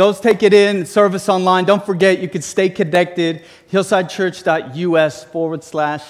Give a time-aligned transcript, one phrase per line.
[0.00, 1.66] Those take it in, service online.
[1.66, 3.44] Don't forget, you can stay connected.
[3.70, 6.02] Hillsidechurch.us forward slash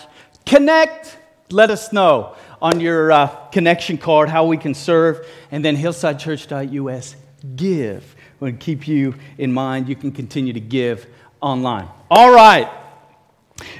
[0.47, 1.19] connect.
[1.50, 5.26] Let us know on your uh, connection card how we can serve.
[5.50, 7.17] And then hillsidechurch.us
[7.57, 8.14] give.
[8.39, 9.89] We'll keep you in mind.
[9.89, 11.09] You can continue to give
[11.41, 11.88] online.
[12.12, 12.70] All right.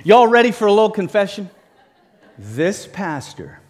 [0.03, 1.49] Y'all ready for a little confession?
[2.37, 3.61] This pastor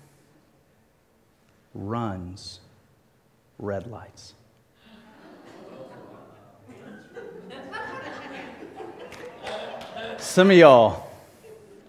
[1.74, 2.60] runs
[3.58, 4.32] red lights.
[10.20, 11.10] Some of y'all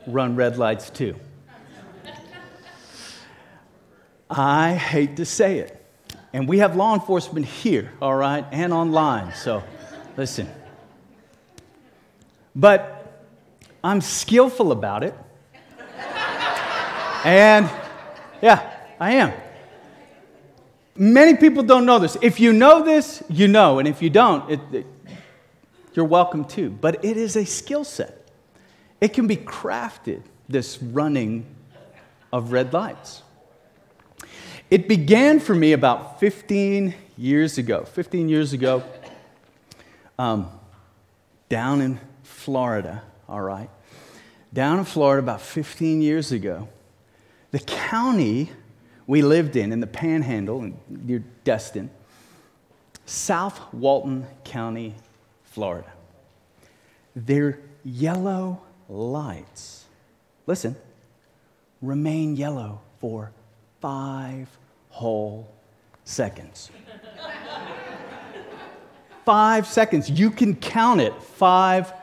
[0.08, 1.16] run red lights too.
[4.30, 5.86] I hate to say it.
[6.32, 9.34] And we have law enforcement here, all right, and online.
[9.36, 9.62] So
[10.16, 10.50] listen.
[12.56, 13.26] But
[13.84, 15.14] I'm skillful about it.
[17.26, 17.70] and
[18.42, 19.34] yeah, I am.
[20.96, 22.16] Many people don't know this.
[22.22, 23.80] If you know this, you know.
[23.80, 24.86] And if you don't, it, it,
[25.94, 26.70] you're welcome too.
[26.70, 28.21] But it is a skill set.
[29.02, 31.46] It can be crafted, this running
[32.32, 33.24] of red lights.
[34.70, 37.84] It began for me about 15 years ago.
[37.84, 38.84] 15 years ago,
[40.18, 40.50] um,
[41.50, 43.70] down in Florida, all right.
[44.54, 46.70] Down in Florida about 15 years ago,
[47.50, 48.52] the county
[49.08, 51.90] we lived in, in the panhandle near Destin,
[53.06, 54.96] South Walton County,
[55.44, 55.92] Florida.
[57.16, 59.86] Their yellow lights,
[60.46, 60.76] listen,
[61.82, 63.32] remain yellow for
[63.80, 64.50] five
[64.90, 65.50] whole
[66.04, 66.70] seconds.
[69.26, 70.10] five seconds.
[70.10, 71.20] You can count it.
[71.24, 71.94] Five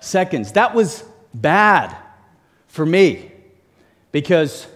[0.00, 0.52] seconds.
[0.52, 1.96] That was bad
[2.66, 3.30] for me
[4.10, 4.66] because,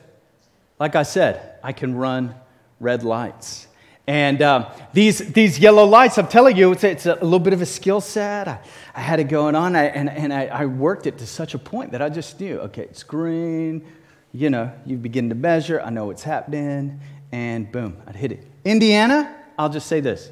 [0.79, 2.35] like I said, I can run
[2.79, 3.66] red lights.
[4.07, 7.61] And um, these, these yellow lights, I'm telling you, it's, it's a little bit of
[7.61, 8.47] a skill set.
[8.47, 8.61] I,
[8.95, 11.59] I had it going on, I, and, and I, I worked it to such a
[11.59, 13.85] point that I just knew okay, it's green.
[14.33, 15.81] You know, you begin to measure.
[15.81, 17.01] I know what's happening.
[17.33, 18.47] And boom, I'd hit it.
[18.65, 20.31] Indiana, I'll just say this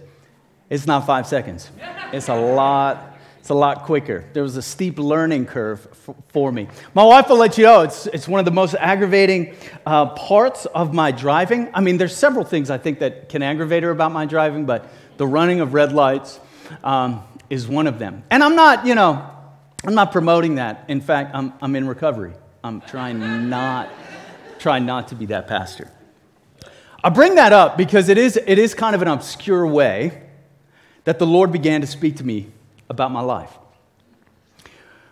[0.71, 1.71] it's not five seconds,
[2.13, 3.14] it's a lot
[3.45, 4.25] it's a lot quicker.
[4.33, 6.67] There was a steep learning curve f- for me.
[6.95, 10.65] My wife will let you know it's, it's one of the most aggravating uh, parts
[10.65, 11.69] of my driving.
[11.75, 14.89] I mean, there's several things I think that can aggravate her about my driving, but
[15.19, 16.41] the running of red lights
[16.83, 18.23] um, is one of them.
[18.31, 19.31] And I'm not, you know,
[19.85, 20.87] I'm not promoting that.
[20.89, 22.33] In fact, I'm, I'm in recovery.
[22.63, 23.91] I'm trying not,
[24.59, 25.91] trying not to be that pastor.
[27.03, 30.23] I bring that up because it is, it is kind of an obscure way
[31.05, 32.51] that the Lord began to speak to me
[32.89, 33.51] about my life.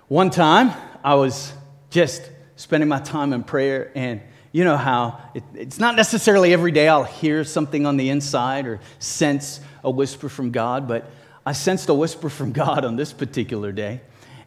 [0.08, 0.72] One time,
[1.02, 1.52] I was
[1.90, 2.22] just
[2.56, 4.20] spending my time in prayer, and
[4.52, 8.66] you know how it, it's not necessarily every day I'll hear something on the inside
[8.66, 11.10] or sense a whisper from God, but
[11.44, 14.00] I sensed a whisper from God on this particular day,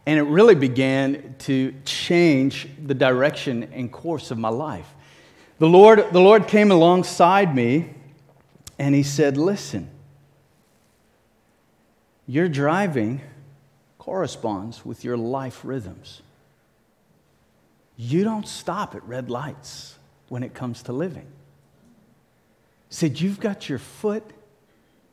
[0.06, 4.88] and it really began to change the direction and course of my life.
[5.58, 7.94] The Lord, the Lord came alongside me
[8.78, 9.90] and He said, Listen,
[12.26, 13.20] your driving
[13.98, 16.22] corresponds with your life rhythms.
[17.96, 19.96] You don't stop at red lights
[20.28, 21.26] when it comes to living.
[22.90, 24.24] Said you've got your foot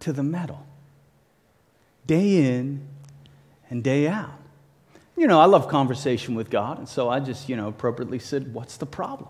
[0.02, 0.66] to the metal,
[2.06, 2.88] day in
[3.70, 4.40] and day out.
[5.16, 8.54] You know, I love conversation with God, and so I just, you know, appropriately said,
[8.54, 9.30] What's the problem?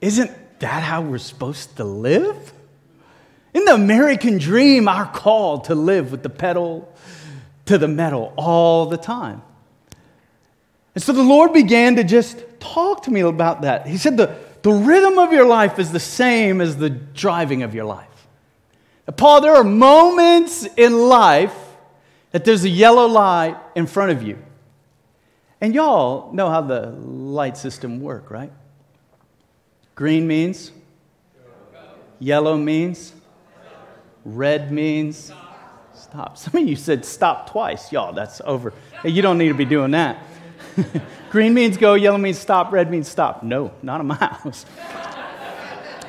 [0.00, 2.52] Isn't that how we're supposed to live?
[3.52, 6.92] In the American dream, our call to live with the pedal
[7.66, 9.42] to the metal all the time.
[10.94, 13.86] And so the Lord began to just talk to me about that.
[13.86, 17.74] He said, The, the rhythm of your life is the same as the driving of
[17.74, 18.06] your life.
[19.06, 21.54] Now, Paul, there are moments in life
[22.32, 24.38] that there's a yellow light in front of you.
[25.60, 28.52] And y'all know how the light system work, right?
[29.94, 30.72] Green means
[32.18, 33.14] yellow means
[34.24, 35.32] Red means
[35.94, 36.36] stop.
[36.38, 37.92] Some of you said stop twice.
[37.92, 38.72] Y'all, that's over.
[39.02, 40.22] Hey, you don't need to be doing that.
[41.30, 43.42] Green means go, yellow means stop, red means stop.
[43.42, 44.66] No, not in my house.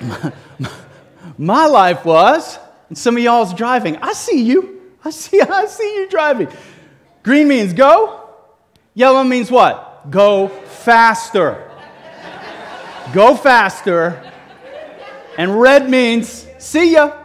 [0.02, 0.34] my,
[1.38, 2.58] my life was,
[2.90, 3.98] and some of y'all's driving.
[3.98, 4.82] I see you.
[5.04, 6.48] I see, I see you driving.
[7.24, 8.30] Green means go.
[8.94, 10.10] Yellow means what?
[10.10, 11.70] Go faster.
[13.14, 14.32] go faster.
[15.38, 17.21] And red means see ya.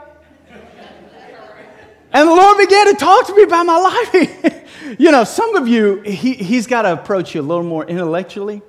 [2.16, 4.64] And the Lord began to talk to me about my life.
[4.98, 8.62] you know, some of you, he, He's got to approach you a little more intellectually.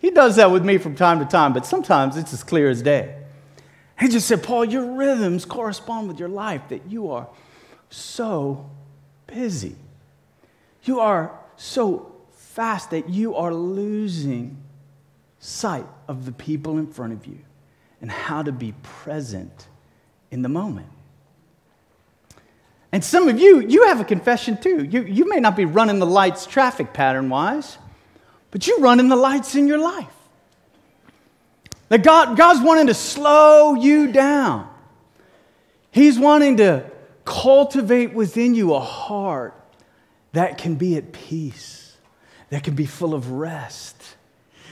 [0.00, 2.82] He does that with me from time to time, but sometimes it's as clear as
[2.82, 3.16] day.
[3.98, 7.26] He just said, Paul, your rhythms correspond with your life, that you are
[7.88, 8.68] so
[9.26, 9.76] busy.
[10.82, 14.58] You are so fast that you are losing
[15.38, 17.38] sight of the people in front of you
[18.02, 19.68] and how to be present
[20.30, 20.88] in the moment.
[22.92, 24.84] And some of you, you have a confession too.
[24.84, 27.78] You, you may not be running the lights traffic pattern wise,
[28.50, 30.12] but you're running the lights in your life.
[31.88, 34.68] That God, God's wanting to slow you down.
[35.90, 36.84] He's wanting to
[37.24, 39.54] cultivate within you a heart
[40.32, 41.96] that can be at peace,
[42.50, 43.96] that can be full of rest.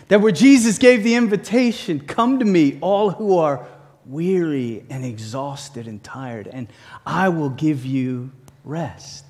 [0.09, 3.67] That where Jesus gave the invitation, come to me, all who are
[4.08, 6.69] weary and exhausted and tired, and
[7.06, 8.31] I will give you
[8.64, 9.25] rest.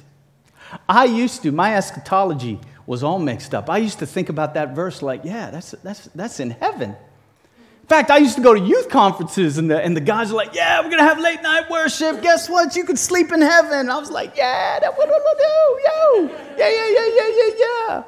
[0.89, 3.69] I used to, my eschatology was all mixed up.
[3.69, 6.91] I used to think about that verse like, yeah, that's, that's, that's in heaven.
[6.91, 10.35] In fact, I used to go to youth conferences and the, and the guys are
[10.35, 12.21] like, yeah, we're going to have late night worship.
[12.21, 12.77] Guess what?
[12.77, 13.89] You can sleep in heaven.
[13.89, 18.03] I was like, yeah, that, what, what, yo, yo, yeah, yeah, yeah, yeah, yeah, yeah.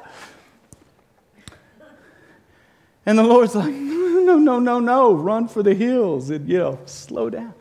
[3.05, 6.79] And the Lord's like, no, no, no, no, run for the hills and, you know,
[6.85, 7.53] slow down.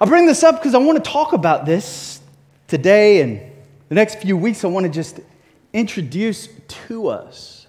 [0.00, 2.20] I bring this up because I want to talk about this
[2.68, 3.40] today and
[3.88, 4.64] the next few weeks.
[4.64, 5.20] I want to just
[5.72, 6.48] introduce
[6.86, 7.66] to us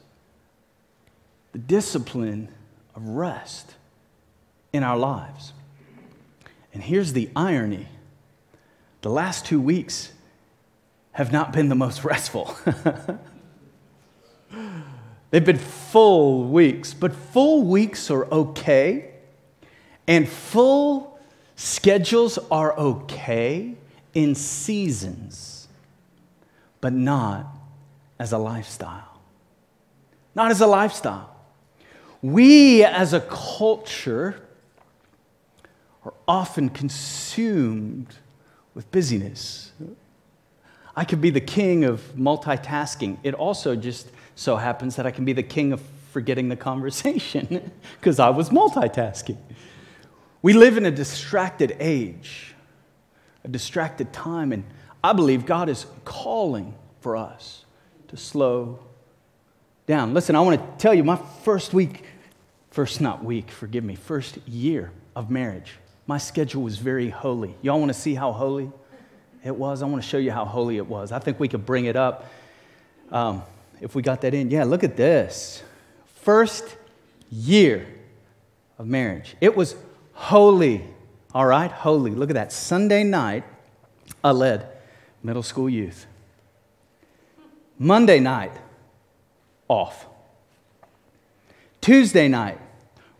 [1.53, 2.49] the discipline
[2.95, 3.75] of rest
[4.71, 5.53] in our lives.
[6.73, 7.87] And here's the irony
[9.01, 10.11] the last two weeks
[11.13, 12.55] have not been the most restful.
[15.31, 19.11] They've been full weeks, but full weeks are okay,
[20.07, 21.19] and full
[21.55, 23.75] schedules are okay
[24.13, 25.67] in seasons,
[26.81, 27.45] but not
[28.17, 29.21] as a lifestyle.
[30.33, 31.35] Not as a lifestyle.
[32.21, 34.41] We as a culture
[36.03, 38.15] are often consumed
[38.73, 39.71] with busyness.
[40.95, 43.19] I could be the king of multitasking.
[43.23, 44.09] It also just
[44.39, 45.81] so happens that I can be the king of
[46.13, 49.37] forgetting the conversation because I was multitasking.
[50.41, 52.55] We live in a distracted age,
[53.43, 54.63] a distracted time, and
[55.03, 57.65] I believe God is calling for us
[58.07, 58.79] to slow
[59.87, 60.13] down.
[60.13, 62.05] Listen, I want to tell you my first week,
[62.71, 65.73] first not week, forgive me, first year of marriage,
[66.07, 67.55] my schedule was very holy.
[67.61, 68.71] Y'all want to see how holy
[69.43, 69.83] it was?
[69.83, 71.11] I want to show you how holy it was.
[71.11, 72.25] I think we could bring it up
[73.11, 73.43] um,
[73.81, 74.49] if we got that in.
[74.51, 75.63] Yeah, look at this.
[76.21, 76.75] First
[77.31, 77.87] year
[78.77, 79.35] of marriage.
[79.41, 79.75] It was
[80.13, 80.83] holy.
[81.33, 82.11] All right, holy.
[82.11, 82.51] Look at that.
[82.51, 83.43] Sunday night,
[84.23, 84.67] I led
[85.23, 86.05] middle school youth.
[87.77, 88.51] Monday night,
[89.67, 90.05] off.
[91.79, 92.57] Tuesday night,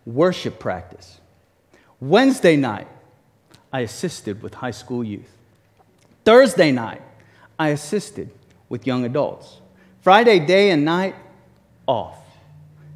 [0.06, 1.20] worship practice.
[2.02, 2.88] Wednesday night,
[3.72, 5.32] I assisted with high school youth.
[6.26, 7.02] Thursday night,
[7.58, 8.32] I assisted
[8.68, 9.59] with young adults.
[10.02, 11.16] Friday, day and night,
[11.88, 12.18] off.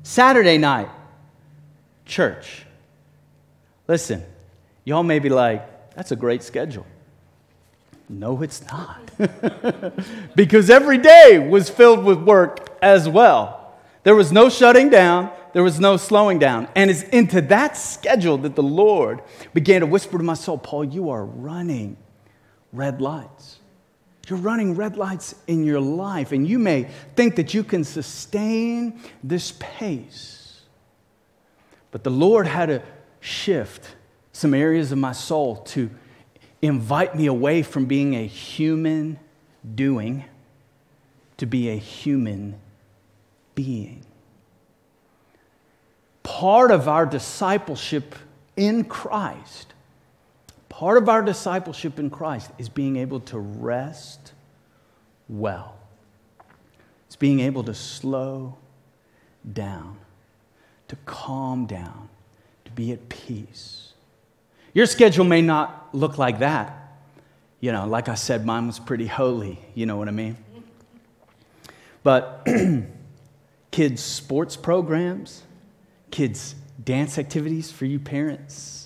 [0.04, 0.90] Saturday night,
[2.06, 2.66] church.
[3.88, 4.24] Listen,
[4.86, 6.86] y'all may be like, that's a great schedule.
[8.10, 9.12] No, it's not.
[10.36, 13.76] because every day was filled with work as well.
[14.04, 16.68] There was no shutting down, there was no slowing down.
[16.76, 19.22] And it's into that schedule that the Lord
[19.54, 21.98] began to whisper to my soul Paul, you are running
[22.72, 23.60] red lights.
[24.30, 29.00] You're running red lights in your life, and you may think that you can sustain
[29.24, 30.62] this pace.
[31.92, 32.82] But the Lord had to
[33.20, 33.96] shift
[34.32, 35.90] some areas of my soul to
[36.62, 39.20] invite me away from being a human
[39.76, 40.24] doing
[41.38, 42.56] to be a human
[43.56, 44.06] being.
[46.24, 48.16] Part of our discipleship
[48.56, 49.73] in Christ,
[50.84, 54.34] part of our discipleship in Christ is being able to rest
[55.30, 55.78] well.
[57.08, 58.58] It's being able to slow
[59.54, 59.96] down,
[60.90, 62.10] to calm down,
[62.66, 63.94] to be at peace.
[64.74, 66.98] Your schedule may not look like that.
[67.62, 69.60] You know, like I said, mine was pretty holy.
[69.76, 70.36] You know what I mean?
[72.04, 72.46] But
[73.72, 75.44] kids' sports programs,
[76.12, 78.83] kids' dance activities for you parents.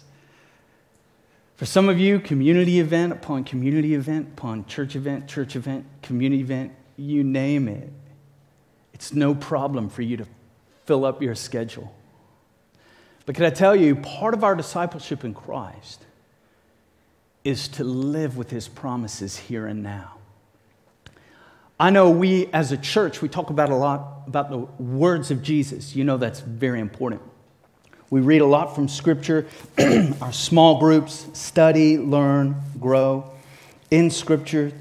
[1.58, 6.42] For some of you, community event upon community event upon church event, church event, community
[6.42, 7.92] event, you name it.
[8.94, 10.28] It's no problem for you to
[10.86, 11.94] fill up your schedule.
[13.26, 16.06] But can I tell you, part of our discipleship in Christ
[17.44, 20.14] is to live with his promises here and now.
[21.80, 25.42] I know we as a church, we talk about a lot about the words of
[25.42, 25.96] Jesus.
[25.96, 27.22] You know that's very important.
[28.10, 29.48] We read a lot from Scripture.
[30.22, 33.32] Our small groups study, learn, grow
[33.92, 34.72] in Scripture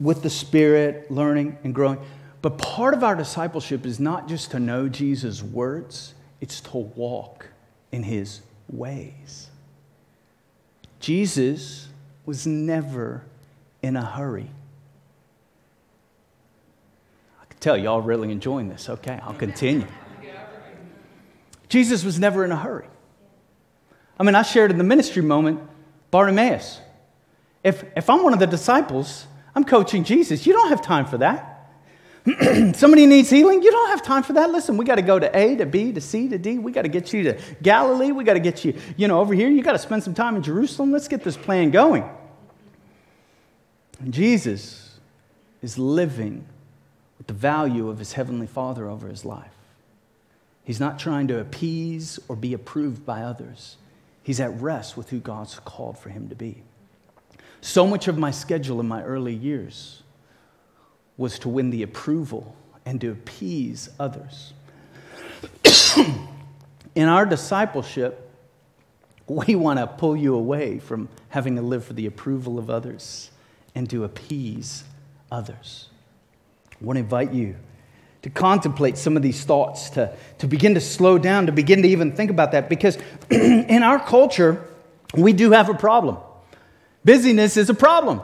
[0.00, 1.98] with the Spirit, learning and growing.
[2.40, 7.48] But part of our discipleship is not just to know Jesus' words, it's to walk
[7.90, 9.48] in his ways.
[11.00, 11.88] Jesus
[12.26, 13.24] was never
[13.82, 14.50] in a hurry.
[17.42, 18.88] I can tell y'all really enjoying this.
[18.88, 19.86] Okay, I'll continue.
[21.68, 22.86] Jesus was never in a hurry.
[24.18, 25.60] I mean, I shared in the ministry moment
[26.10, 26.80] Bartimaeus.
[27.62, 30.46] If, if I'm one of the disciples, I'm coaching Jesus.
[30.46, 31.54] You don't have time for that.
[32.76, 34.50] Somebody needs healing, you don't have time for that.
[34.50, 36.58] Listen, we got to go to A to B to C to D.
[36.58, 38.12] We got to get you to Galilee.
[38.12, 39.48] We got to get you, you know, over here.
[39.48, 40.92] You got to spend some time in Jerusalem.
[40.92, 42.08] Let's get this plan going.
[44.00, 44.98] And Jesus
[45.62, 46.46] is living
[47.16, 49.57] with the value of his heavenly Father over his life.
[50.68, 53.78] He's not trying to appease or be approved by others.
[54.22, 56.60] He's at rest with who God's called for him to be.
[57.62, 60.02] So much of my schedule in my early years
[61.16, 64.52] was to win the approval and to appease others.
[66.94, 68.30] in our discipleship,
[69.26, 73.30] we want to pull you away from having to live for the approval of others
[73.74, 74.84] and to appease
[75.32, 75.88] others.
[76.72, 77.56] I want to invite you
[78.28, 81.88] to contemplate some of these thoughts, to, to begin to slow down, to begin to
[81.88, 82.98] even think about that, because
[83.30, 84.68] in our culture,
[85.14, 86.18] we do have a problem.
[87.04, 88.20] Busyness is a problem.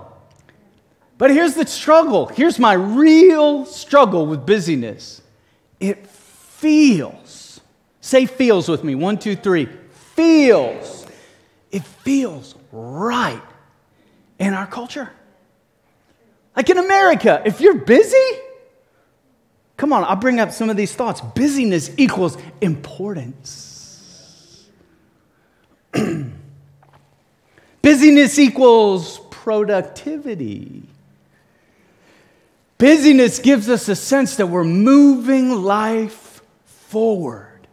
[1.17, 2.27] But here's the struggle.
[2.27, 5.23] Here's my real struggle with busyness.
[5.81, 7.61] It feels.
[8.01, 8.95] Say feels with me.
[8.95, 9.69] One, two, three.
[10.17, 11.07] Feels.
[11.71, 13.43] It feels right
[14.39, 15.11] in our culture.
[16.55, 18.17] Like in America, if you're busy,
[19.85, 21.21] come on, I'll bring up some of these thoughts.
[21.21, 24.67] Busyness equals importance.
[27.83, 30.85] Busyness equals productivity.
[32.79, 37.67] Busyness gives us a sense that we're moving life forward.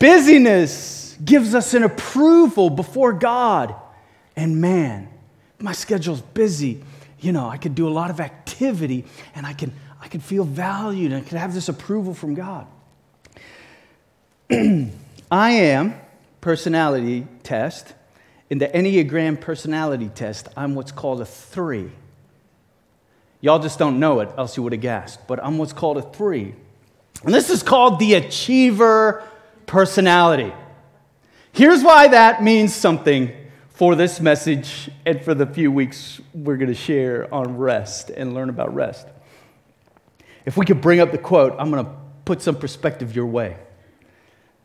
[0.00, 3.76] Busyness gives us an approval before God.
[4.34, 5.08] And man,
[5.60, 6.82] my schedule's busy.
[7.20, 9.04] You know, I could do a lot of activity
[9.36, 12.66] and I can, I can feel valued and I can have this approval from God.
[14.50, 14.90] I
[15.50, 15.94] am
[16.40, 17.94] personality test.
[18.50, 21.90] In the Enneagram personality test, I'm what's called a three.
[23.40, 25.26] Y'all just don't know it, else you would have gasped.
[25.28, 26.54] But I'm what's called a three.
[27.24, 29.22] And this is called the achiever
[29.66, 30.52] personality.
[31.52, 33.30] Here's why that means something
[33.70, 38.34] for this message and for the few weeks we're going to share on rest and
[38.34, 39.06] learn about rest.
[40.44, 41.92] If we could bring up the quote, I'm going to
[42.24, 43.56] put some perspective your way.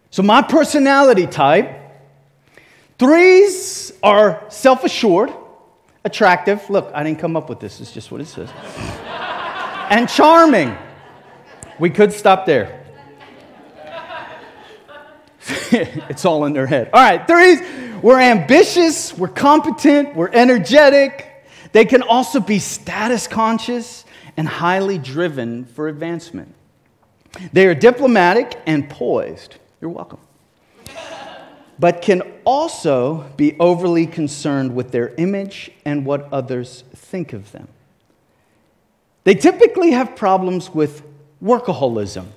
[0.09, 1.69] So, my personality type
[2.97, 5.31] threes are self assured
[6.03, 6.69] attractive.
[6.69, 8.49] Look, I didn't come up with this, it's just what it says.
[9.89, 10.75] and charming.
[11.79, 12.83] We could stop there.
[15.71, 16.89] it's all in their head.
[16.91, 17.61] All right, threes,
[18.01, 21.45] we're ambitious, we're competent, we're energetic.
[21.71, 24.05] They can also be status conscious
[24.37, 26.53] and highly driven for advancement.
[27.51, 29.55] They are diplomatic and poised.
[29.81, 30.19] You're welcome
[31.79, 37.67] but can also be overly concerned with their image and what others think of them.
[39.23, 41.03] They typically have problems with
[41.43, 42.27] workaholism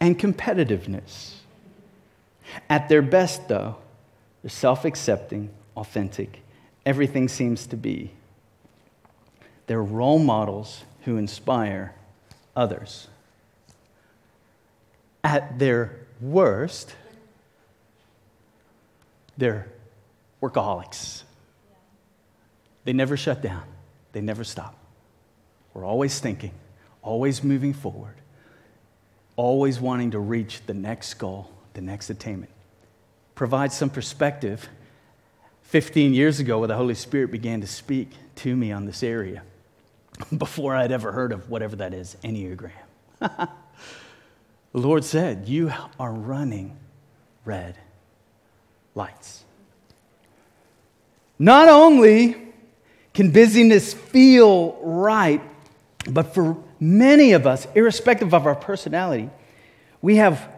[0.00, 1.34] and competitiveness.
[2.68, 3.76] At their best, though,
[4.42, 6.42] they're self accepting, authentic.
[6.84, 8.12] Everything seems to be.
[9.66, 11.94] They're role models who inspire
[12.54, 13.08] others.
[15.22, 16.94] At their worst,
[19.36, 19.66] they're
[20.40, 21.22] workaholics.
[22.84, 23.64] They never shut down,
[24.12, 24.76] they never stop.
[25.74, 26.52] We're always thinking,
[27.02, 28.14] always moving forward,
[29.34, 32.52] always wanting to reach the next goal, the next attainment.
[33.34, 34.68] Provide some perspective.
[35.62, 39.42] 15 years ago, when the Holy Spirit began to speak to me on this area,
[40.38, 42.70] before I'd ever heard of whatever that is, Enneagram.
[43.20, 43.48] the
[44.72, 46.76] Lord said, You are running
[47.44, 47.76] red
[48.94, 49.44] lights.
[51.38, 52.36] Not only
[53.12, 55.42] can busyness feel right,
[56.08, 59.30] but for many of us, irrespective of our personality,
[60.00, 60.48] we have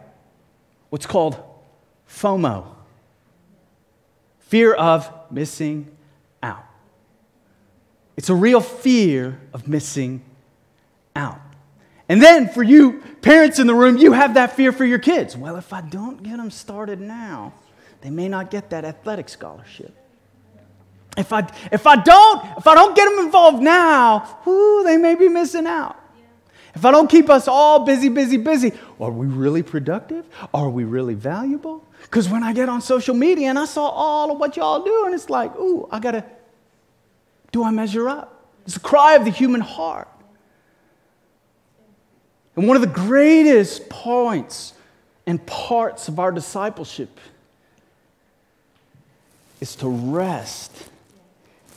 [0.91, 1.37] what's called
[2.09, 2.75] FOMO
[4.49, 5.95] fear of missing.
[8.19, 10.25] It's a real fear of missing
[11.15, 11.41] out.
[12.09, 15.37] And then for you parents in the room, you have that fear for your kids.
[15.37, 17.53] Well, if I don't get them started now,
[18.01, 19.95] they may not get that athletic scholarship.
[21.17, 25.15] if I, if I don't, if I don't get them involved now, whoo, they may
[25.15, 25.97] be missing out.
[26.75, 30.27] If I don't keep us all busy, busy, busy, are we really productive?
[30.53, 31.85] Are we really valuable?
[32.03, 35.05] Because when I get on social media and I saw all of what y'all do,
[35.07, 36.25] and it's like, ooh, I gotta,
[37.53, 38.47] do I measure up?
[38.67, 40.09] It's a cry of the human heart.
[42.57, 44.75] And one of the greatest points
[45.27, 47.21] and parts of our discipleship
[49.61, 50.73] is to rest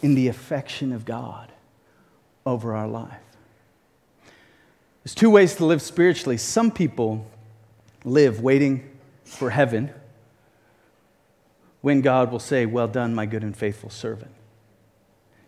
[0.02, 1.52] in the affection of God
[2.46, 3.14] over our life.
[5.04, 6.38] There's two ways to live spiritually.
[6.38, 7.26] Some people
[8.04, 8.90] live waiting
[9.24, 9.92] for heaven
[11.82, 14.32] when God will say, Well done, my good and faithful servant.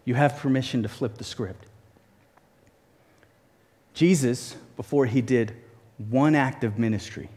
[0.05, 1.65] You have permission to flip the script.
[3.93, 5.53] Jesus, before he did
[5.98, 7.29] one act of ministry,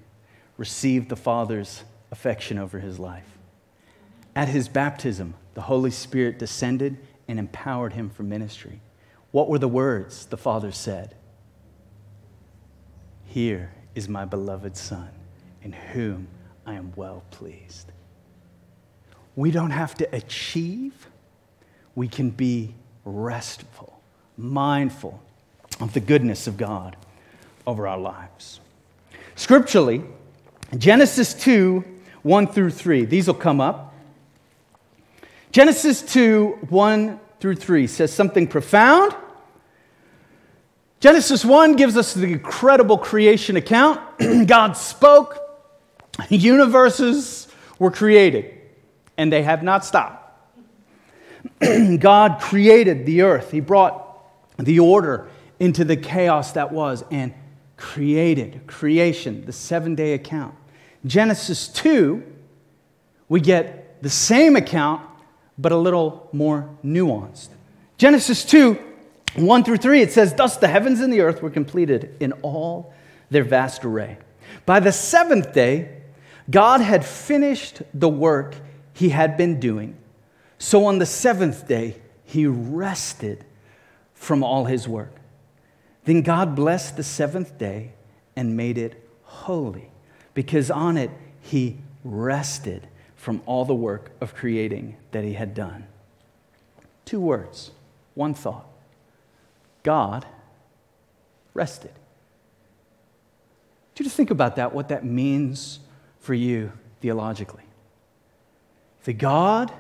[0.57, 3.37] received the Father's affection over his life.
[4.35, 8.81] At his baptism, the Holy Spirit descended and empowered him for ministry.
[9.31, 11.15] What were the words the Father said?
[13.27, 15.11] Here is my beloved Son,
[15.63, 16.29] in whom
[16.65, 17.93] I am well pleased.
[19.35, 21.09] We don't have to achieve,
[21.97, 22.75] we can be
[23.05, 23.99] restful,
[24.37, 25.21] mindful
[25.81, 26.95] of the goodness of God
[27.67, 28.61] over our lives.
[29.35, 30.05] Scripturally,
[30.79, 31.85] Genesis 2
[32.23, 33.95] 1 through 3, these will come up.
[35.53, 39.15] Genesis 2 1 through 3 says something profound.
[41.01, 44.01] Genesis 1 gives us the incredible creation account.
[44.47, 45.39] God spoke,
[46.29, 47.49] universes
[47.79, 48.53] were created,
[49.17, 50.26] and they have not stopped.
[51.99, 54.03] God created the earth, He brought
[54.59, 57.35] the order into the chaos that was and
[57.77, 60.55] created creation, the seven day account.
[61.05, 62.23] Genesis 2,
[63.29, 65.07] we get the same account
[65.59, 67.49] but a little more nuanced.
[67.99, 68.79] Genesis 2
[69.37, 72.95] 1 through 3, it says, Thus the heavens and the earth were completed in all
[73.31, 74.17] their vast array.
[74.65, 76.01] By the seventh day,
[76.49, 78.55] God had finished the work
[78.95, 79.97] he had been doing.
[80.59, 83.45] So on the seventh day, he rested
[84.15, 85.15] from all his work.
[86.05, 87.93] Then God blessed the seventh day
[88.35, 89.91] and made it holy,
[90.35, 95.87] because on it he rested from all the work of creating that he had done.
[97.05, 97.71] Two words,
[98.15, 98.67] one thought
[99.83, 100.27] God
[101.55, 101.93] rested.
[103.95, 105.81] Do you just think about that, what that means
[106.21, 107.63] for you theologically?
[109.05, 109.73] The God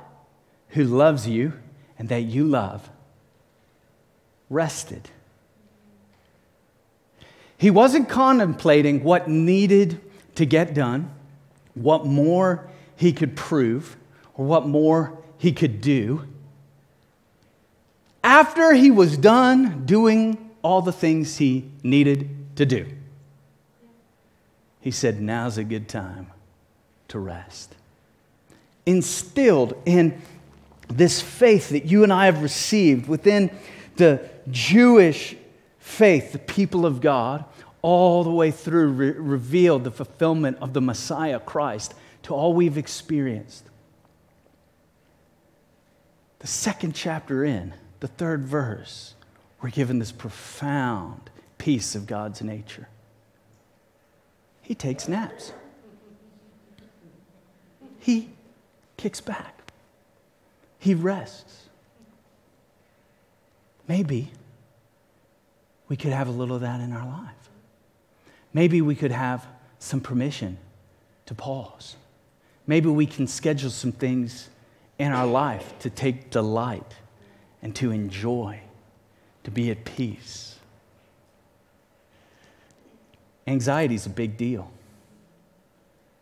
[0.76, 1.54] who loves you
[1.98, 2.90] and that you love
[4.50, 5.08] rested.
[7.56, 9.98] He wasn't contemplating what needed
[10.34, 11.10] to get done,
[11.72, 13.96] what more he could prove
[14.34, 16.28] or what more he could do.
[18.22, 22.86] After he was done doing all the things he needed to do,
[24.82, 26.26] he said, Now's a good time
[27.08, 27.74] to rest.
[28.84, 30.20] Instilled in
[30.88, 33.50] this faith that you and I have received within
[33.96, 35.36] the Jewish
[35.78, 37.44] faith, the people of God,
[37.82, 41.94] all the way through, re- revealed the fulfillment of the Messiah Christ
[42.24, 43.64] to all we've experienced.
[46.40, 49.14] The second chapter in, the third verse,
[49.62, 52.88] we're given this profound piece of God's nature.
[54.62, 55.52] He takes naps.
[57.98, 58.30] He
[58.96, 59.55] kicks back.
[60.78, 61.64] He rests.
[63.88, 64.30] Maybe
[65.88, 67.50] we could have a little of that in our life.
[68.52, 69.46] Maybe we could have
[69.78, 70.58] some permission
[71.26, 71.96] to pause
[72.66, 74.48] Maybe we can schedule some things
[74.98, 76.94] in our life to take delight
[77.62, 78.60] and to enjoy,
[79.44, 80.58] to be at peace.
[83.46, 84.70] Anxiety is a big deal.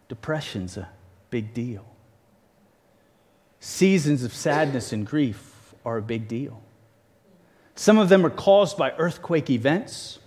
[0.09, 0.89] Depression's a
[1.31, 1.87] big deal.
[3.65, 6.61] Seasons of sadness and grief are a big deal.
[7.75, 10.19] Some of them are caused by earthquake events.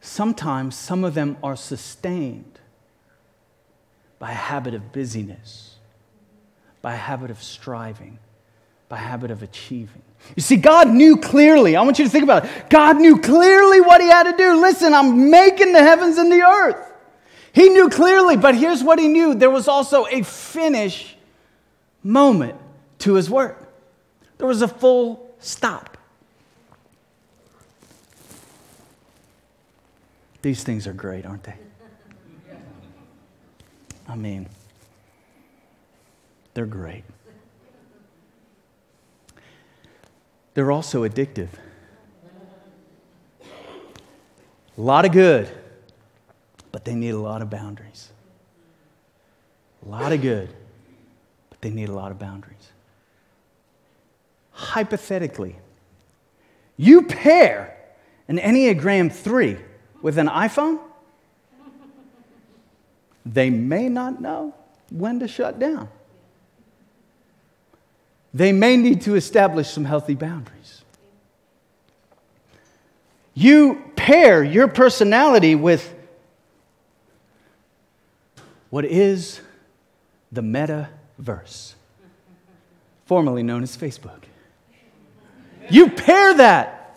[0.00, 2.60] Sometimes some of them are sustained
[4.20, 5.74] by a habit of busyness,
[6.82, 8.20] by a habit of striving,
[8.88, 10.02] by a habit of achieving.
[10.36, 11.74] You see, God knew clearly.
[11.74, 12.70] I want you to think about it.
[12.70, 14.60] God knew clearly what He had to do.
[14.60, 16.92] Listen, I'm making the heavens and the earth.
[17.52, 21.16] He knew clearly, but here's what He knew there was also a finish
[22.08, 22.56] moment
[23.00, 23.72] to His work,
[24.38, 25.96] there was a full stop.
[30.42, 31.56] These things are great, aren't they?
[34.08, 34.48] I mean,
[36.54, 37.04] they're great.
[40.58, 41.50] they're also addictive.
[43.44, 45.48] A lot of good,
[46.72, 48.10] but they need a lot of boundaries.
[49.86, 50.52] A lot of good,
[51.60, 52.72] but they need a lot of boundaries.
[54.52, 55.56] Hypothetically,
[56.76, 57.76] you pair
[58.28, 59.56] an Enneagram 3
[60.02, 60.80] with an iPhone,
[63.24, 64.54] they may not know
[64.90, 65.88] when to shut down.
[68.32, 70.82] They may need to establish some healthy boundaries.
[73.34, 75.94] You pair your personality with
[78.70, 79.40] what is
[80.30, 80.42] the
[81.18, 81.74] metaverse,
[83.06, 84.22] formerly known as Facebook.
[85.70, 86.96] You pair that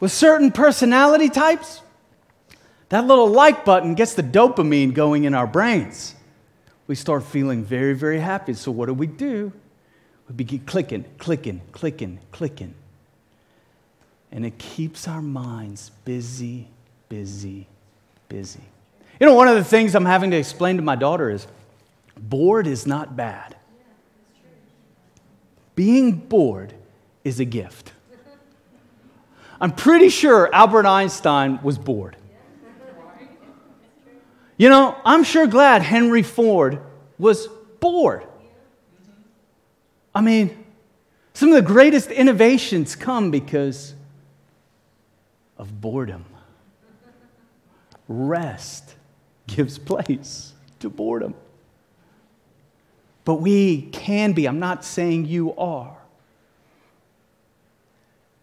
[0.00, 1.80] with certain personality types,
[2.88, 6.14] that little like button gets the dopamine going in our brains.
[6.86, 8.54] We start feeling very, very happy.
[8.54, 9.52] So, what do we do?
[10.28, 12.74] We begin clicking, clicking, clicking, clicking.
[14.30, 16.68] And it keeps our minds busy,
[17.08, 17.66] busy,
[18.28, 18.60] busy.
[19.20, 21.46] You know, one of the things I'm having to explain to my daughter is
[22.16, 23.56] bored is not bad.
[25.74, 26.72] Being bored
[27.24, 27.92] is a gift.
[29.60, 32.16] I'm pretty sure Albert Einstein was bored.
[34.56, 36.80] You know, I'm sure glad Henry Ford
[37.18, 37.48] was
[37.80, 38.24] bored.
[40.14, 40.64] I mean,
[41.32, 43.94] some of the greatest innovations come because
[45.58, 46.24] of boredom.
[48.06, 48.94] Rest
[49.46, 51.34] gives place to boredom.
[53.24, 55.96] But we can be, I'm not saying you are,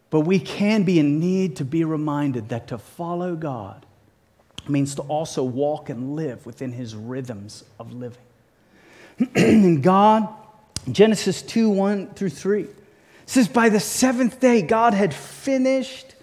[0.10, 3.86] but we can be in need to be reminded that to follow God
[4.68, 8.24] means to also walk and live within his rhythms of living.
[9.36, 10.28] and God,
[10.92, 12.68] Genesis 2 1 through 3,
[13.26, 16.16] says, By the seventh day, God had finished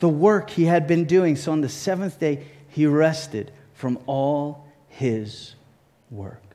[0.00, 1.36] the work he had been doing.
[1.36, 5.54] So on the seventh day, he rested from all his
[6.10, 6.49] work.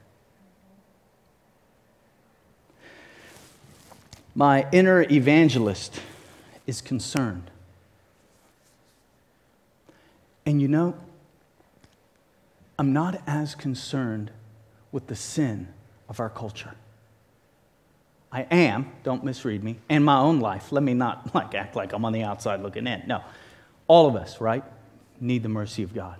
[4.35, 6.01] My inner evangelist
[6.67, 7.49] is concerned.
[10.45, 10.95] And you know,
[12.77, 14.31] I'm not as concerned
[14.91, 15.69] with the sin
[16.09, 16.75] of our culture.
[18.31, 20.73] I am, don't misread me, in my own life.
[20.73, 23.03] Let me not like act like I'm on the outside looking in.
[23.07, 23.21] No.
[23.87, 24.63] All of us, right,
[25.21, 26.17] need the mercy of God.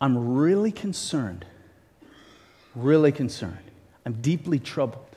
[0.00, 1.44] I'm really concerned,
[2.74, 3.58] really concerned.
[4.06, 5.15] I'm deeply troubled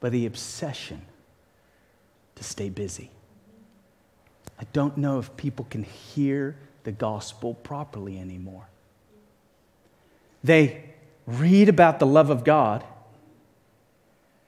[0.00, 1.02] by the obsession
[2.34, 3.10] to stay busy.
[4.58, 8.66] I don't know if people can hear the gospel properly anymore.
[10.42, 10.84] They
[11.26, 12.84] read about the love of God,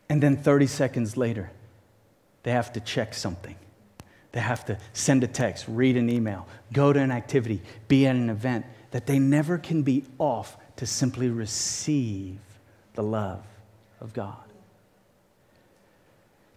[0.08, 1.50] and then 30 seconds later,
[2.42, 3.56] they have to check something.
[4.32, 8.16] They have to send a text, read an email, go to an activity, be at
[8.16, 12.38] an event, that they never can be off to simply receive
[12.94, 13.44] the love
[14.00, 14.51] of God.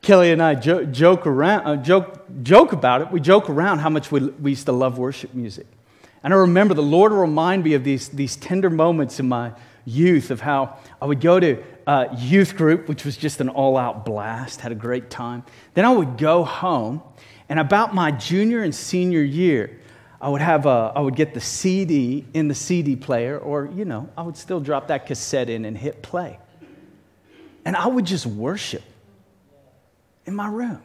[0.05, 3.11] Kelly and I joke, joke around, uh, joke, joke about it.
[3.11, 5.65] We joke around how much we, we used to love worship music.
[6.23, 9.53] And I remember the Lord will remind me of these, these tender moments in my
[9.83, 13.77] youth of how I would go to uh, youth group, which was just an all
[13.77, 15.43] out blast, had a great time.
[15.73, 17.01] Then I would go home,
[17.49, 19.79] and about my junior and senior year,
[20.21, 23.85] I would, have a, I would get the CD in the CD player, or, you
[23.85, 26.37] know, I would still drop that cassette in and hit play.
[27.65, 28.83] And I would just worship
[30.25, 30.81] in my room.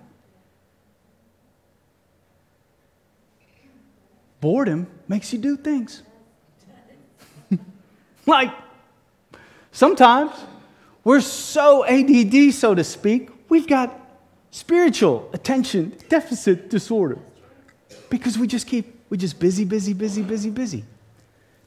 [4.41, 6.03] Boredom makes you do things.
[8.27, 8.53] like,
[9.71, 10.33] sometimes
[11.05, 13.95] we're so ADD, so to speak, we've got
[14.51, 17.19] spiritual attention deficit disorder
[18.09, 20.85] because we just keep, we just busy, busy, busy, busy, busy.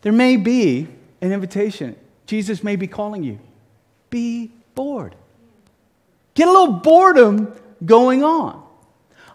[0.02, 0.88] There may be
[1.22, 1.96] an invitation.
[2.26, 3.40] Jesus may be calling you.
[4.10, 5.16] Be bored.
[6.34, 7.56] Get a little boredom
[7.86, 8.64] going on.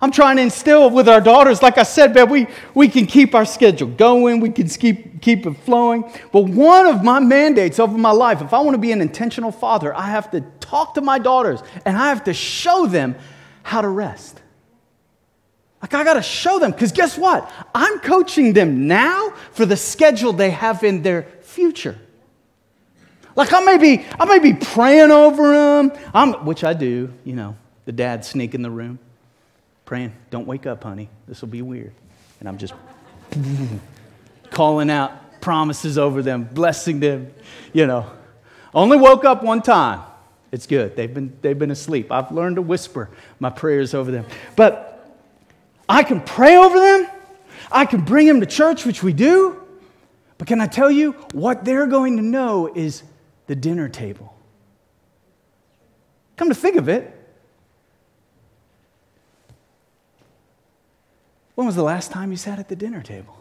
[0.00, 3.34] I'm trying to instill with our daughters, like I said, babe, we, we can keep
[3.34, 6.04] our schedule going, we can keep, keep it flowing.
[6.32, 9.50] But one of my mandates over my life, if I want to be an intentional
[9.50, 13.16] father, I have to talk to my daughters and I have to show them
[13.64, 14.40] how to rest.
[15.82, 17.50] Like, I got to show them, because guess what?
[17.74, 21.98] I'm coaching them now for the schedule they have in their future.
[23.36, 27.34] Like, I may be, I may be praying over them, I'm, which I do, you
[27.34, 27.56] know,
[27.88, 28.98] the dad sneak in the room,
[29.86, 31.08] praying, Don't wake up, honey.
[31.26, 31.94] This will be weird.
[32.38, 32.74] And I'm just
[34.50, 37.32] calling out promises over them, blessing them.
[37.72, 38.12] You know,
[38.74, 40.02] only woke up one time.
[40.52, 40.96] It's good.
[40.96, 42.12] They've been, they've been asleep.
[42.12, 43.08] I've learned to whisper
[43.40, 44.26] my prayers over them.
[44.54, 45.10] But
[45.88, 47.08] I can pray over them.
[47.72, 49.62] I can bring them to church, which we do.
[50.36, 53.02] But can I tell you, what they're going to know is
[53.46, 54.36] the dinner table.
[56.36, 57.14] Come to think of it,
[61.58, 63.36] when was the last time you sat at the dinner table?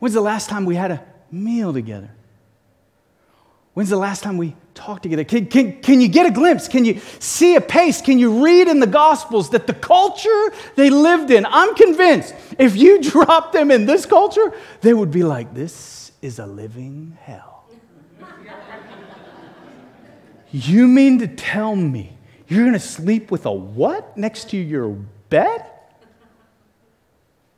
[0.00, 2.10] When's the last time we had a meal together?
[3.74, 5.22] When's the last time we talked together?
[5.22, 6.66] Can, can, can you get a glimpse?
[6.66, 8.02] Can you see a pace?
[8.02, 12.74] Can you read in the Gospels that the culture they lived in, I'm convinced if
[12.74, 17.66] you dropped them in this culture, they would be like, this is a living hell.
[20.50, 22.16] you mean to tell me
[22.50, 24.88] you're going to sleep with a what next to your
[25.28, 25.64] bed?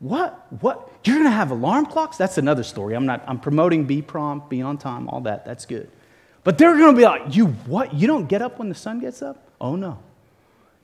[0.01, 0.47] What?
[0.61, 0.91] What?
[1.05, 2.17] You're going to have alarm clocks?
[2.17, 2.95] That's another story.
[2.95, 5.45] I'm not, I'm promoting be prompt, be on time, all that.
[5.45, 5.91] That's good.
[6.45, 7.95] But they're going to be like, you what?
[7.95, 9.49] You don't get up when the sun gets up?
[9.61, 9.99] Oh, no.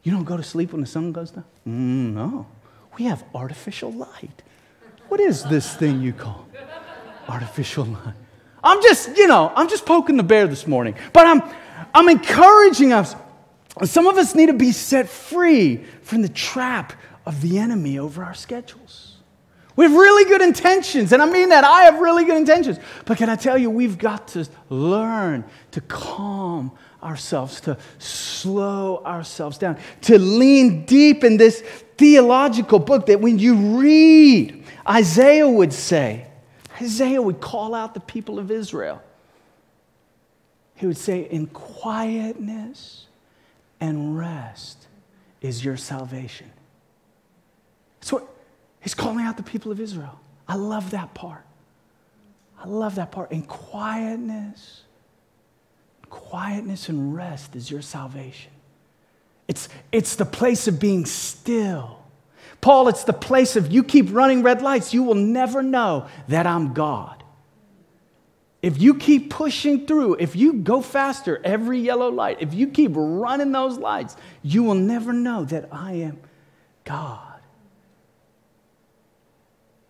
[0.05, 1.45] You don't go to sleep when the sun goes down?
[1.67, 2.47] Mm, no.
[2.97, 4.43] We have artificial light.
[5.09, 6.47] What is this thing you call
[7.29, 8.15] artificial light?
[8.63, 10.95] I'm just, you know, I'm just poking the bear this morning.
[11.13, 11.43] But I'm,
[11.93, 13.15] I'm encouraging us.
[13.85, 16.93] Some of us need to be set free from the trap
[17.27, 19.17] of the enemy over our schedules.
[19.77, 21.63] We have really good intentions, and I mean that.
[21.63, 22.79] I have really good intentions.
[23.05, 29.59] But can I tell you, we've got to learn to calm ourselves, to slow ourselves
[29.59, 31.61] down, to lean deep in this
[31.97, 36.27] theological book that when you read, Isaiah would say,
[36.81, 39.03] Isaiah would call out the people of Israel.
[40.75, 43.08] He would say, In quietness
[43.81, 44.87] and rest
[45.41, 46.51] is your salvation.
[48.01, 48.29] That's what
[48.81, 50.19] He's calling out the people of Israel.
[50.47, 51.45] I love that part.
[52.59, 53.33] I love that part.
[53.33, 54.83] In quietness,
[56.09, 58.53] quietness and rest is your salvation.
[59.47, 61.99] It's, it's the place of being still.
[62.61, 66.47] Paul, it's the place of you keep running red lights, you will never know that
[66.47, 67.18] I'm God.
[68.61, 72.93] If you keep pushing through, if you go faster every yellow light, if you keep
[72.95, 76.19] running those lights, you will never know that I am
[76.85, 77.41] God.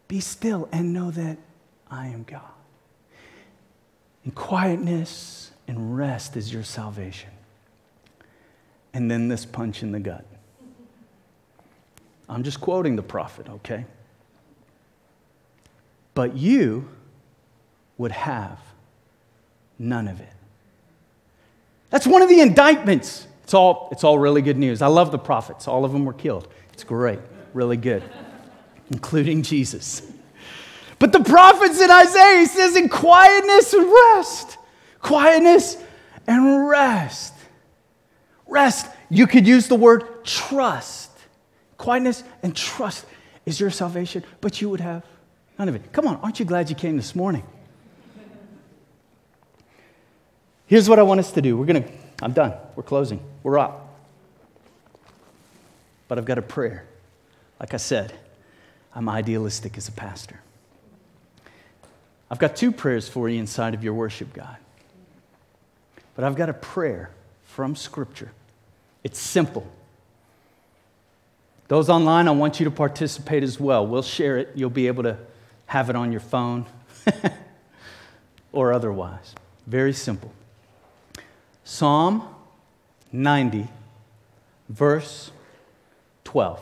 [0.07, 1.38] Be still and know that
[1.90, 2.42] I am God.
[4.24, 7.31] And quietness and rest is your salvation.
[8.92, 10.26] And then this punch in the gut.
[12.28, 13.87] I'm just quoting the prophet, okay?
[16.14, 16.88] But you
[17.98, 18.58] would have
[19.78, 20.32] none of it.
[21.90, 23.26] That's one of the indictments.
[23.44, 24.82] It's all, it's all really good news.
[24.82, 25.68] I love the prophets.
[25.68, 26.48] All of them were killed.
[26.72, 27.18] It's great,
[27.54, 28.02] really good
[28.90, 30.02] including Jesus.
[30.98, 34.58] But the prophets in Isaiah, he says, in quietness and rest.
[35.00, 35.76] Quietness
[36.26, 37.34] and rest.
[38.46, 38.87] Rest.
[39.11, 41.11] You could use the word trust.
[41.76, 43.06] Quietness and trust
[43.46, 45.04] is your salvation, but you would have
[45.58, 45.92] none of it.
[45.92, 47.44] Come on, aren't you glad you came this morning?
[50.68, 51.57] Here's what I want us to do.
[51.57, 51.90] We're going to,
[52.22, 52.52] I'm done.
[52.76, 53.20] We're closing.
[53.42, 53.98] We're up.
[56.07, 56.85] But I've got a prayer.
[57.59, 58.12] Like I said,
[58.94, 60.40] I'm idealistic as a pastor.
[62.31, 64.59] I've got two prayers for you inside of your worship guide.
[66.14, 67.11] But I've got a prayer
[67.44, 68.31] from Scripture.
[69.02, 69.66] It's simple.
[71.68, 73.87] Those online, I want you to participate as well.
[73.87, 74.50] We'll share it.
[74.54, 75.16] You'll be able to
[75.66, 76.66] have it on your phone
[78.52, 79.35] or otherwise.
[79.66, 80.33] Very simple.
[81.70, 82.26] Psalm
[83.12, 83.68] 90,
[84.70, 85.31] verse
[86.24, 86.59] 12.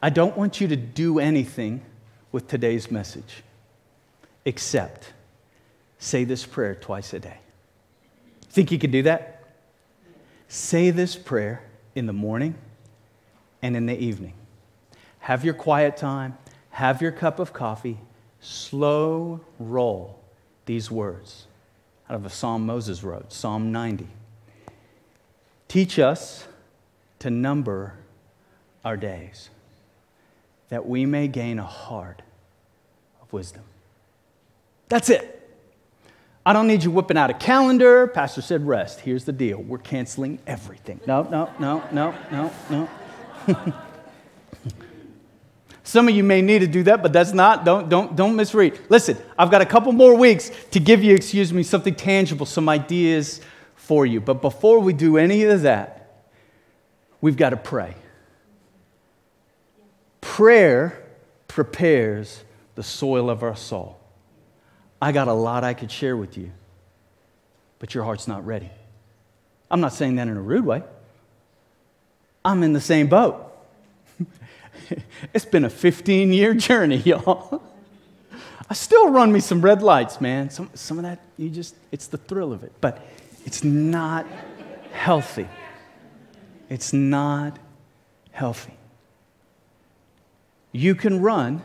[0.00, 1.82] I don't want you to do anything
[2.32, 3.42] with today's message
[4.46, 5.12] except
[5.98, 7.36] say this prayer twice a day.
[8.48, 9.44] Think you can do that?
[10.48, 12.54] Say this prayer in the morning
[13.60, 14.32] and in the evening.
[15.18, 16.38] Have your quiet time,
[16.70, 17.98] have your cup of coffee,
[18.40, 20.18] slow roll
[20.64, 21.46] these words
[22.08, 24.06] out of a psalm Moses wrote, Psalm 90.
[25.68, 26.46] Teach us
[27.18, 27.94] to number
[28.84, 29.50] our days
[30.68, 32.22] that we may gain a heart
[33.20, 33.62] of wisdom.
[34.88, 35.32] That's it.
[36.44, 38.06] I don't need you whipping out a calendar.
[38.06, 39.00] Pastor said rest.
[39.00, 41.00] Here's the deal we're canceling everything.
[41.06, 42.88] No, no, no, no, no,
[43.48, 43.74] no.
[45.86, 48.76] Some of you may need to do that, but that's not, don't, don't, don't misread.
[48.88, 52.68] Listen, I've got a couple more weeks to give you, excuse me, something tangible, some
[52.68, 53.40] ideas
[53.76, 54.20] for you.
[54.20, 56.24] But before we do any of that,
[57.20, 57.94] we've got to pray.
[60.20, 61.04] Prayer
[61.46, 62.42] prepares
[62.74, 64.00] the soil of our soul.
[65.00, 66.50] I got a lot I could share with you,
[67.78, 68.70] but your heart's not ready.
[69.70, 70.82] I'm not saying that in a rude way.
[72.44, 73.45] I'm in the same boat.
[75.34, 77.62] it's been a 15 year journey, y'all.
[78.68, 80.50] I still run me some red lights, man.
[80.50, 82.72] Some, some of that, you just, it's the thrill of it.
[82.80, 83.06] But
[83.44, 84.26] it's not
[84.92, 85.48] healthy.
[86.68, 87.58] It's not
[88.32, 88.74] healthy.
[90.72, 91.62] You can run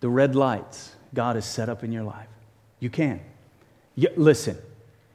[0.00, 2.28] the red lights God has set up in your life.
[2.80, 3.20] You can.
[3.94, 4.56] You, listen,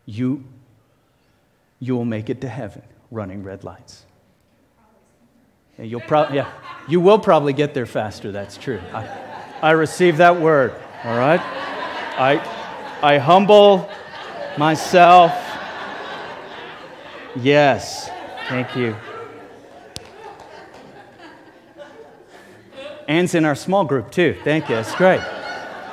[0.06, 0.43] you,
[1.80, 4.06] you will make it to heaven running red lights.
[5.80, 6.52] You'll pro- yeah,
[6.88, 8.80] you will probably get there faster, that's true.
[8.94, 9.08] I,
[9.62, 11.42] I receive that word, all right?
[11.42, 12.40] I,
[13.02, 13.90] I humble
[14.58, 15.32] myself.
[17.36, 18.10] Yes,
[18.50, 18.96] thank you.
[23.08, 24.38] Anne's in our small group too.
[24.44, 24.76] Thank you.
[24.76, 25.22] That's great.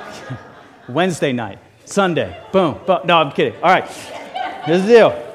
[0.89, 3.01] Wednesday night, Sunday, boom, boom.
[3.05, 3.55] No, I'm kidding.
[3.63, 3.89] All right.
[4.65, 5.30] Here's the deal.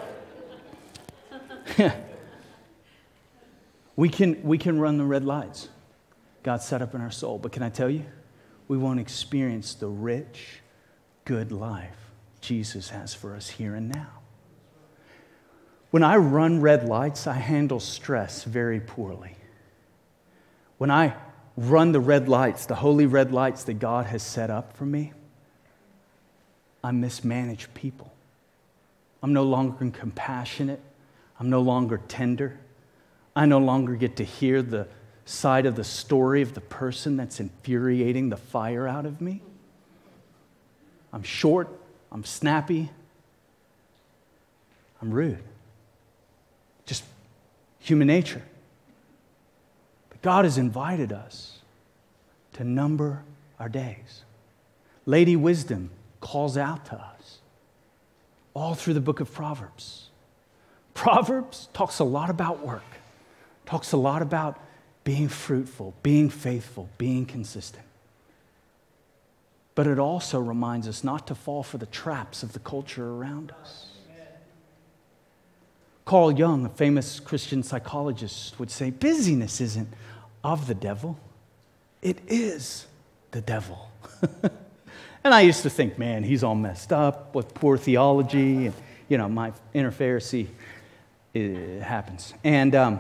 [3.96, 5.70] We, can, we can run the red lights
[6.44, 7.40] God set up in our soul.
[7.40, 8.06] But can I tell you,
[8.68, 10.60] we won't experience the rich,
[11.24, 14.10] good life Jesus has for us here and now.
[15.90, 19.36] When I run red lights, I handle stress very poorly.
[20.78, 21.16] When I
[21.58, 25.14] run the red lights, the holy red lights that God has set up for me,
[26.84, 28.14] I mismanage people.
[29.24, 30.82] I'm no longer compassionate.
[31.40, 32.60] I'm no longer tender.
[33.36, 34.88] I no longer get to hear the
[35.26, 39.42] side of the story of the person that's infuriating the fire out of me.
[41.12, 41.70] I'm short.
[42.12, 42.90] I'm snappy.
[45.02, 45.44] I'm rude.
[46.86, 47.04] Just
[47.80, 48.44] human nature.
[50.10, 51.60] But God has invited us
[52.54, 53.24] to number
[53.60, 54.24] our days.
[55.06, 55.90] Lady Wisdom
[56.22, 57.40] calls out to us
[58.54, 60.10] all through the book of Proverbs.
[60.94, 62.84] Proverbs talks a lot about work,
[63.66, 64.60] talks a lot about
[65.04, 67.86] being fruitful, being faithful, being consistent.
[69.76, 73.52] But it also reminds us not to fall for the traps of the culture around
[73.62, 73.88] us.
[76.06, 79.90] Carl Jung, a famous Christian psychologist, would say busyness isn't
[80.44, 81.20] of the devil,
[82.02, 82.86] it is
[83.32, 83.90] the devil.
[85.26, 88.68] And I used to think, man, he's all messed up with poor theology.
[88.68, 88.76] And,
[89.10, 90.46] you know, my inner Pharisee
[91.34, 92.36] it happens.
[92.44, 93.00] And um,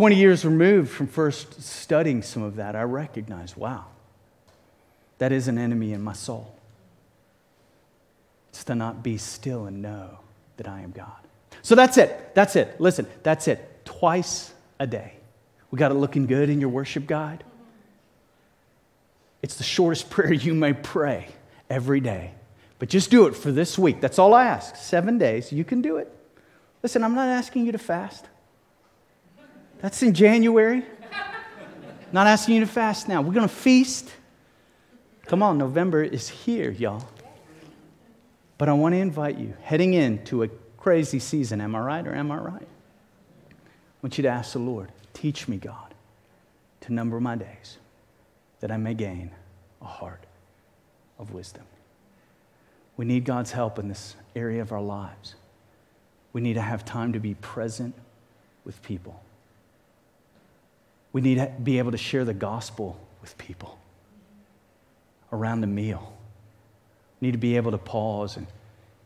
[0.00, 3.84] 20 years removed from first studying some of that, I recognize, wow,
[5.18, 6.56] that is an enemy in my soul.
[8.48, 10.20] It's to not be still and know
[10.56, 11.18] that I am God.
[11.60, 12.34] So that's it.
[12.34, 12.80] That's it.
[12.80, 13.84] Listen, that's it.
[13.84, 15.12] Twice a day.
[15.70, 17.44] We got it looking good in your worship guide.
[19.42, 21.28] It's the shortest prayer you may pray
[21.68, 22.30] every day.
[22.78, 24.00] But just do it for this week.
[24.00, 24.76] That's all I ask.
[24.76, 25.52] Seven days.
[25.52, 26.10] You can do it.
[26.82, 28.24] Listen, I'm not asking you to fast.
[29.80, 30.84] That's in January.
[32.12, 33.22] Not asking you to fast now.
[33.22, 34.10] We're going to feast.
[35.26, 37.06] Come on, November is here, y'all.
[38.58, 42.14] But I want to invite you, heading into a crazy season, am I right or
[42.14, 42.62] am I right?
[42.62, 43.56] I
[44.02, 45.94] want you to ask the Lord, teach me, God,
[46.82, 47.78] to number my days
[48.60, 49.30] that I may gain
[49.80, 50.24] a heart
[51.18, 51.64] of wisdom.
[52.96, 55.36] We need God's help in this area of our lives.
[56.32, 57.94] We need to have time to be present
[58.64, 59.22] with people.
[61.12, 63.78] We need to be able to share the gospel with people
[65.32, 66.16] around the meal.
[67.20, 68.46] We need to be able to pause and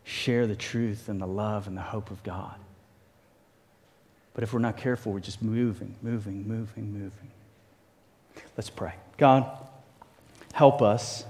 [0.04, 2.54] share the truth and the love and the hope of God.
[4.34, 7.30] But if we're not careful, we're just moving, moving, moving, moving.
[8.56, 8.94] Let's pray.
[9.16, 9.46] God,
[10.52, 11.24] help us